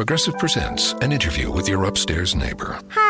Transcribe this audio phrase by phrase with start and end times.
[0.00, 2.80] Progressive presents an interview with your upstairs neighbor.
[2.88, 3.09] Hi,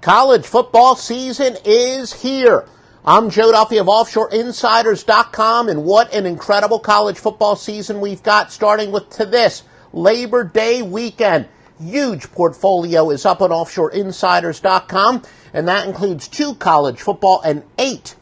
[0.00, 2.64] College football season is here.
[3.04, 8.92] I'm Joe Duffy of OffshoreInsiders.com, and what an incredible college football season we've got starting
[8.92, 11.48] with to this Labor Day weekend.
[11.80, 18.14] Huge portfolio is up on OffshoreInsiders.com, and that includes two college football and eight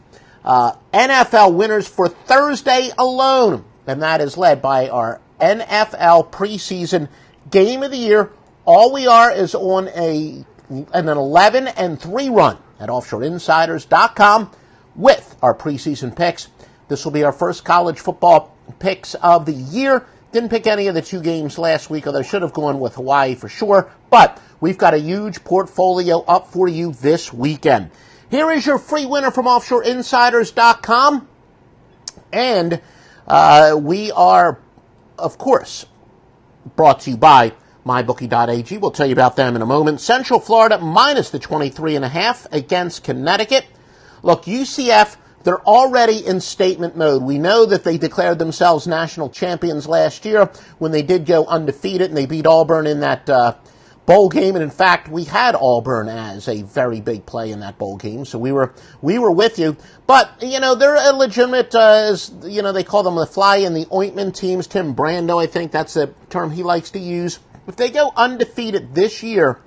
[0.43, 7.07] uh, NFL winners for Thursday alone, and that is led by our NFL preseason
[7.51, 8.31] game of the year.
[8.65, 14.51] All we are is on a an 11 and 3 run at offshoreinsiders.com
[14.95, 16.49] with our preseason picks.
[16.87, 20.05] This will be our first college football picks of the year.
[20.31, 22.95] Didn't pick any of the two games last week, although I should have gone with
[22.95, 23.91] Hawaii for sure.
[24.09, 27.91] But we've got a huge portfolio up for you this weekend.
[28.29, 31.27] Here is your free winner from offshoreinsiders.com.
[32.33, 32.81] And
[33.25, 34.59] uh, we are,
[35.17, 35.85] of course,
[36.75, 37.53] brought to you by
[37.87, 38.77] MyBookie.ag.
[38.77, 40.01] We'll tell you about them in a moment.
[40.01, 43.65] Central Florida minus the 23 and a half against Connecticut.
[44.21, 47.23] Look, UCF, they're already in statement mode.
[47.23, 52.09] We know that they declared themselves national champions last year when they did go undefeated
[52.09, 53.55] and they beat Auburn in that uh,
[54.07, 54.55] bowl game.
[54.55, 58.25] And in fact, we had Auburn as a very big play in that bowl game,
[58.25, 59.77] so we were we were with you.
[60.07, 61.75] But you know, they're a legitimate.
[61.75, 64.65] Uh, you know, they call them the fly in the ointment teams.
[64.65, 67.39] Tim Brando, I think that's the term he likes to use.
[67.67, 69.59] If they go undefeated this year,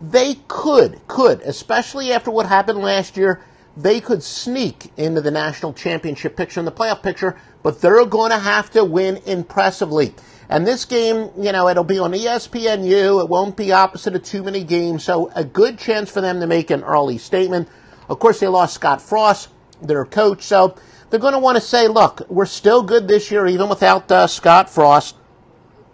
[0.00, 3.42] they could, could, especially after what happened last year,
[3.76, 8.30] they could sneak into the national championship picture and the playoff picture, but they're going
[8.30, 10.14] to have to win impressively.
[10.48, 13.22] And this game, you know, it'll be on ESPNU.
[13.22, 16.46] It won't be opposite of too many games, so a good chance for them to
[16.46, 17.68] make an early statement.
[18.08, 19.48] Of course, they lost Scott Frost,
[19.80, 20.76] their coach, so
[21.10, 24.26] they're going to want to say, look, we're still good this year, even without uh,
[24.26, 25.16] Scott Frost.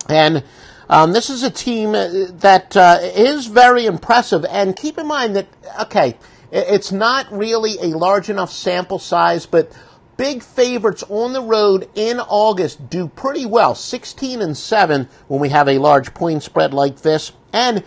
[0.08, 0.44] And
[0.90, 2.08] um, this is a team uh,
[2.40, 4.44] that uh, is very impressive.
[4.50, 5.46] And keep in mind that,
[5.82, 6.16] okay,
[6.50, 9.70] it's not really a large enough sample size, but
[10.16, 15.50] big favorites on the road in August do pretty well 16 and 7 when we
[15.50, 17.30] have a large point spread like this.
[17.52, 17.84] And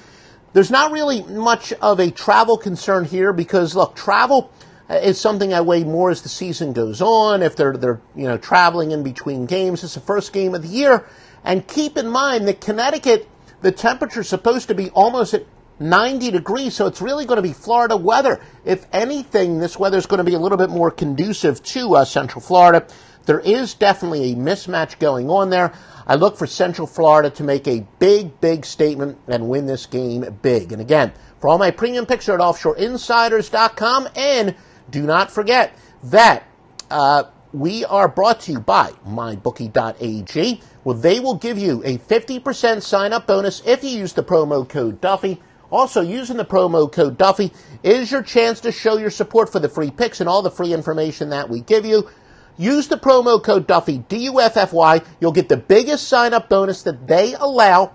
[0.54, 4.50] there's not really much of a travel concern here because, look, travel
[4.90, 7.44] uh, is something I weigh more as the season goes on.
[7.44, 10.70] If they're, they're you know, traveling in between games, it's the first game of the
[10.70, 11.06] year
[11.44, 13.28] and keep in mind that Connecticut,
[13.62, 15.46] the temperature is supposed to be almost at
[15.80, 18.40] 90 degrees, so it's really going to be Florida weather.
[18.64, 22.06] If anything, this weather is going to be a little bit more conducive to uh,
[22.06, 22.88] Central Florida.
[23.26, 25.74] There is definitely a mismatch going on there.
[26.06, 30.26] I look for Central Florida to make a big, big statement and win this game
[30.42, 30.72] big.
[30.74, 34.10] And again, for all my premium picks are at offshoreinsiders.com.
[34.16, 34.56] And
[34.90, 36.44] do not forget that
[36.92, 40.62] uh, we are brought to you by mybookie.ag.
[40.84, 44.68] Well, they will give you a 50% sign up bonus if you use the promo
[44.68, 45.40] code Duffy.
[45.70, 47.52] Also, using the promo code Duffy
[47.84, 50.74] is your chance to show your support for the free picks and all the free
[50.74, 52.10] information that we give you.
[52.58, 55.02] Use the promo code Duffy, D U F F Y.
[55.20, 57.94] You'll get the biggest sign up bonus that they allow.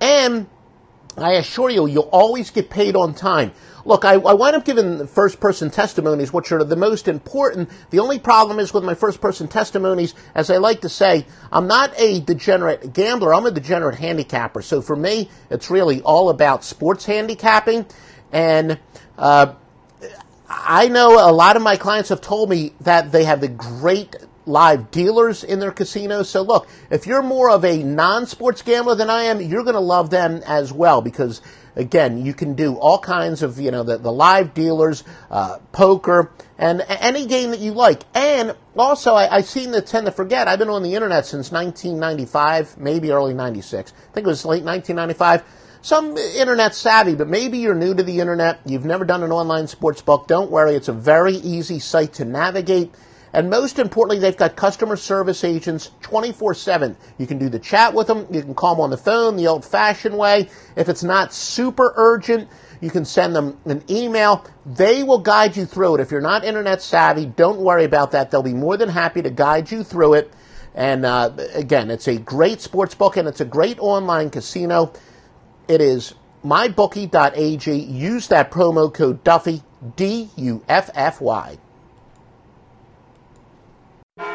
[0.00, 0.46] And
[1.16, 3.52] I assure you, you'll always get paid on time.
[3.84, 7.70] Look, I, I wind up giving first person testimonies, which are the most important.
[7.90, 11.66] The only problem is with my first person testimonies, as I like to say, I'm
[11.66, 14.62] not a degenerate gambler, I'm a degenerate handicapper.
[14.62, 17.86] So for me, it's really all about sports handicapping.
[18.32, 18.78] And,
[19.16, 19.54] uh,
[20.48, 24.16] I know a lot of my clients have told me that they have the great
[24.46, 26.28] live dealers in their casinos.
[26.28, 29.80] So look, if you're more of a non-sports gambler than I am, you're going to
[29.80, 31.40] love them as well because
[31.76, 36.30] again, you can do all kinds of, you know, the, the live dealers, uh, poker,
[36.58, 38.02] and any game that you like.
[38.14, 41.52] And also, I, I seem to tend to forget, I've been on the internet since
[41.52, 43.92] 1995, maybe early 96.
[43.92, 45.44] I think it was late 1995
[45.82, 49.66] some internet savvy, but maybe you're new to the internet, you've never done an online
[49.66, 52.94] sports book, don't worry, it's a very easy site to navigate.
[53.32, 56.96] And most importantly, they've got customer service agents 24 7.
[57.18, 58.26] You can do the chat with them.
[58.30, 60.48] You can call them on the phone the old fashioned way.
[60.76, 62.48] If it's not super urgent,
[62.80, 64.44] you can send them an email.
[64.66, 66.00] They will guide you through it.
[66.00, 68.30] If you're not internet savvy, don't worry about that.
[68.30, 70.32] They'll be more than happy to guide you through it.
[70.74, 74.92] And uh, again, it's a great sports book and it's a great online casino.
[75.68, 77.74] It is mybookie.ag.
[77.74, 79.62] Use that promo code Duffy,
[79.96, 81.58] D U F F Y.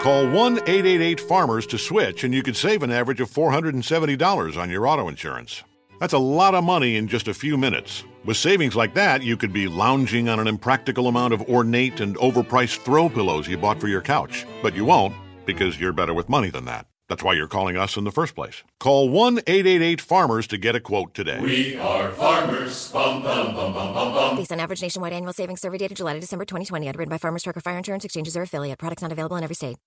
[0.06, 4.69] Call 1 888 Farmers to switch, and you could save an average of $470 on
[4.69, 5.63] your auto insurance.
[6.00, 8.04] That's a lot of money in just a few minutes.
[8.24, 12.16] With savings like that, you could be lounging on an impractical amount of ornate and
[12.18, 14.46] overpriced throw pillows you bought for your couch.
[14.62, 15.16] But you won't,
[15.48, 16.86] because you're better with money than that.
[17.10, 18.62] That's why you're calling us in the first place.
[18.80, 21.40] Call 1 888 Farmers to get a quote today.
[21.42, 22.92] We are farmers.
[22.92, 24.36] Bum, bum, bum, bum, bum, bum.
[24.36, 27.42] Based on average nationwide annual savings survey data July to December 2020, underwritten by Farmers
[27.42, 28.78] Truck and Fire Insurance Exchanges or affiliate.
[28.78, 29.78] Products not available in every state.